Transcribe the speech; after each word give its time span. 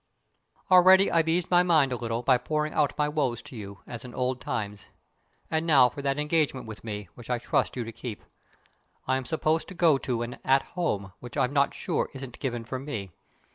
Already 0.71 1.11
I've 1.11 1.29
eased 1.29 1.51
my 1.51 1.61
mind 1.61 1.91
a 1.91 1.95
little 1.95 2.23
by 2.23 2.39
pouring 2.39 2.73
out 2.73 2.97
my 2.97 3.07
woes 3.07 3.43
to 3.43 3.55
you, 3.55 3.81
as 3.85 4.03
in 4.03 4.15
old 4.15 4.41
times. 4.41 4.87
And 5.51 5.67
now 5.67 5.89
for 5.89 6.01
that 6.01 6.17
engagement 6.17 6.65
with 6.65 6.83
me, 6.83 7.07
which 7.13 7.29
I 7.29 7.37
trust 7.37 7.75
you 7.75 7.83
to 7.83 7.91
keep. 7.91 8.23
I 9.07 9.15
am 9.17 9.25
supposed 9.25 9.67
to 9.67 9.75
go 9.75 9.99
to 9.99 10.23
an 10.23 10.39
"At 10.43 10.63
Home," 10.73 11.13
which 11.19 11.37
I'm 11.37 11.53
not 11.53 11.75
sure 11.75 12.09
isn't 12.15 12.39
given 12.39 12.65
for 12.65 12.79
me. 12.79 13.11